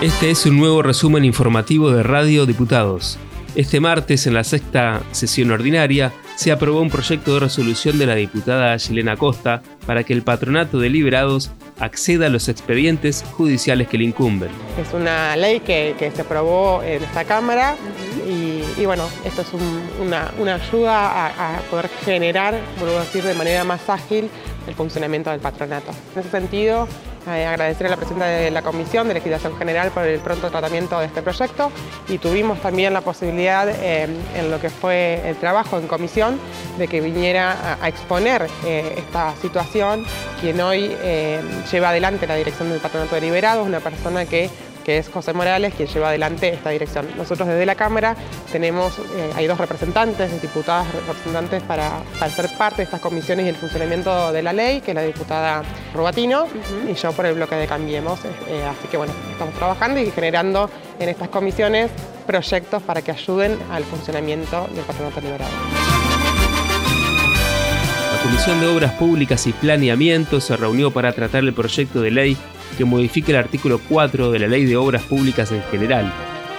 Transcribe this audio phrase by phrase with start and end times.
[0.00, 3.18] Este es un nuevo resumen informativo de Radio Diputados.
[3.56, 8.14] Este martes, en la sexta sesión ordinaria, se aprobó un proyecto de resolución de la
[8.14, 11.50] diputada Yelena Costa para que el patronato de liberados
[11.80, 14.50] acceda a los expedientes judiciales que le incumben.
[14.80, 17.74] Es una ley que, se aprobó en esta Cámara
[18.24, 19.48] y, bueno, esto es
[20.00, 24.30] una, ayuda a, poder generar, vuelvo a decir, de manera más ágil
[24.66, 25.92] el funcionamiento del patronato.
[26.14, 26.88] En ese sentido,
[27.26, 30.98] eh, agradecer a la presidenta de la Comisión de Legislación General por el pronto tratamiento
[30.98, 31.70] de este proyecto
[32.08, 36.38] y tuvimos también la posibilidad eh, en lo que fue el trabajo en comisión
[36.78, 40.04] de que viniera a, exponer eh, esta situación
[40.40, 40.96] quien hoy
[41.70, 44.48] lleva adelante la dirección del Patronato de Liberados, una persona que
[44.88, 47.06] que es José Morales, quien lleva adelante esta dirección.
[47.18, 48.16] Nosotros desde la Cámara
[48.50, 53.50] tenemos, eh, hay dos representantes, diputadas representantes para, para, ser parte de estas comisiones y
[53.50, 56.46] el funcionamiento de la ley, que es la diputada Rubatino,
[56.90, 58.24] y yo por el bloque de Cambiemos.
[58.24, 61.90] Eh, eh, así que bueno, estamos trabajando y generando en estas comisiones
[62.26, 65.52] proyectos para que ayuden al funcionamiento del Patronato Liberado.
[68.14, 72.38] La Comisión de Obras Públicas y Planeamiento se reunió para tratar el proyecto de ley
[72.76, 76.12] que modifique el artículo 4 de la Ley de Obras Públicas en general,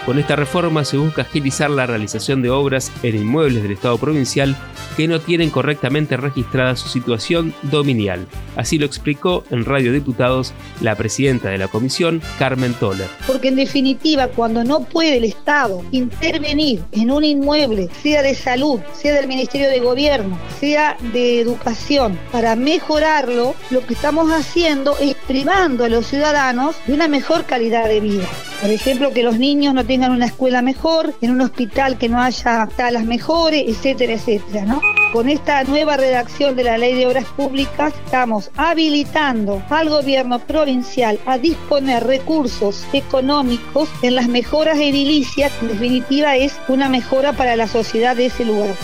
[0.10, 4.58] con esta reforma se busca agilizar la realización de obras en inmuebles del Estado provincial
[4.98, 8.26] que no tienen correctamente registrada su situación dominial.
[8.56, 13.08] Así lo explicó en Radio Diputados la presidenta de la comisión, Carmen Toller.
[13.28, 18.80] Porque en definitiva, cuando no puede el Estado intervenir en un inmueble, sea de salud,
[18.94, 25.14] sea del Ministerio de Gobierno, sea de educación, para mejorarlo, lo que estamos haciendo es
[25.28, 28.28] privando a los ciudadanos de una mejor calidad de vida.
[28.62, 32.22] Por ejemplo, que los niños no tengan una escuela mejor, en un hospital que no
[32.22, 34.80] haya salas mejores, etcétera, etcétera.
[35.14, 41.20] Con esta nueva redacción de la Ley de Obras Públicas estamos habilitando al gobierno provincial
[41.26, 47.68] a disponer recursos económicos en las mejoras edilicias, en definitiva es una mejora para la
[47.68, 48.76] sociedad de ese lugar.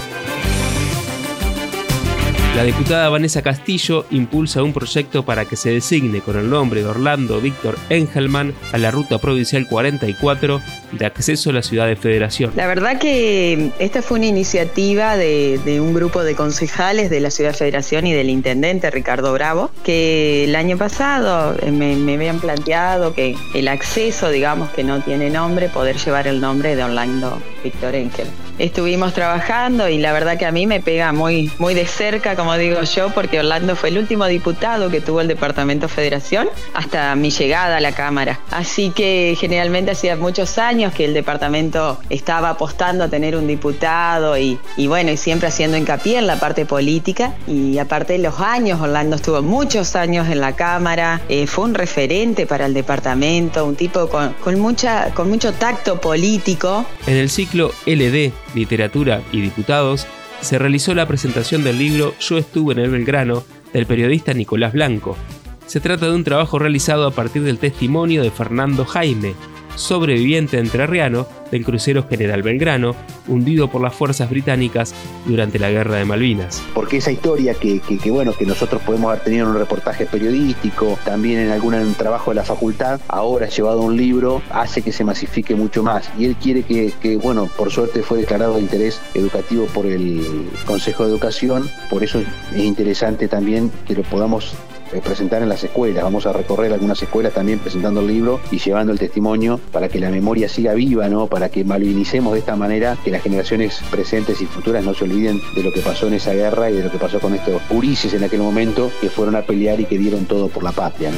[2.56, 6.88] La diputada Vanessa Castillo impulsa un proyecto para que se designe con el nombre de
[6.88, 10.62] Orlando Víctor Engelman a la ruta provincial 44
[10.94, 12.54] de acceso a la ciudad de Federación.
[12.56, 17.52] La verdad que esta fue una iniciativa de, un grupo de concejales de la ciudad
[17.52, 23.14] de Federación y del intendente Ricardo Bravo, que el año pasado me, me habían planteado
[23.14, 27.96] que el acceso, digamos, que no tiene nombre, poder llevar el nombre de Orlando Víctor
[27.96, 32.36] Engelman estuvimos trabajando y la verdad que a mí me pega muy, muy de cerca,
[32.46, 37.16] como digo yo, porque Orlando fue el último diputado que tuvo el Departamento Federación hasta
[37.16, 38.40] mi llegada a la Cámara.
[38.52, 44.38] Así que generalmente hacía muchos años que el departamento estaba apostando a tener un diputado
[44.38, 47.34] y, bueno, y siempre haciendo hincapié en la parte política.
[47.48, 51.74] Y aparte de los años, Orlando estuvo muchos años en la Cámara, eh, fue un
[51.74, 56.86] referente para el departamento, un tipo con, mucho tacto político.
[57.08, 60.06] En el ciclo LD Literatura y Diputados,
[60.41, 65.18] se realizó la presentación del libro Yo estuve en el Belgrano del periodista Nicolás Blanco.
[65.66, 69.34] Se trata de un trabajo realizado a partir del testimonio de Fernando Jaime,
[69.75, 72.96] sobreviviente entrerriano del crucero General Belgrano,
[73.28, 74.94] hundido por las fuerzas británicas
[75.26, 76.64] durante la Guerra de Malvinas.
[76.74, 81.40] Porque esa historia que, bueno, que nosotros podemos haber tenido en un reportaje periodístico, también
[81.40, 85.56] en algún trabajo de la facultad, ahora llevado a un libro, hace que se masifique
[85.56, 86.10] mucho más.
[86.18, 90.50] Y él quiere que, que, bueno, por suerte fue declarado de interés educativo por el
[90.66, 94.56] Consejo de Educación, por eso es interesante también que lo podamos
[94.91, 96.03] eh, presentar en las escuelas.
[96.03, 100.00] Vamos a recorrer algunas escuelas también presentando el libro y llevando el testimonio para que
[100.00, 101.28] la memoria siga viva, ¿no?
[101.28, 105.41] Para que malvinicemos de esta manera, que las generaciones presentes y futuras no se olviden
[105.56, 108.13] de lo que pasó en esa guerra y de lo que pasó con estos purices
[108.13, 111.12] en aquel momento que fueron a pelear y que dieron todo por la patria,